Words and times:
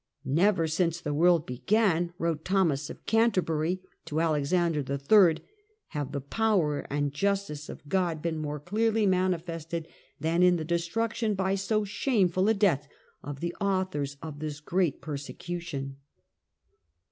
"Never 0.25 0.65
since 0.65 0.99
the 0.99 1.13
world 1.13 1.45
began," 1.45 2.11
wrote 2.17 2.43
Thomas 2.43 2.89
of 2.89 3.05
Canterbury 3.05 3.83
to 4.05 4.19
Alex 4.19 4.51
ander 4.51 4.79
III., 4.79 5.37
"have 5.89 6.11
the 6.11 6.19
power 6.19 6.87
and 6.89 7.11
justice 7.13 7.69
of 7.69 7.87
God 7.87 8.19
been 8.19 8.39
more 8.39 8.59
clearly 8.59 9.05
manifested 9.05 9.87
than 10.19 10.41
in 10.41 10.55
the 10.55 10.65
destruction 10.65 11.35
by 11.35 11.53
so 11.53 11.85
shameful 11.85 12.49
a 12.49 12.55
death 12.55 12.87
of 13.21 13.41
the 13.41 13.53
authors 13.61 14.17
of 14.23 14.39
this 14.39 14.59
great 14.59 15.03
persecu 15.03 15.61
tion." 15.61 15.97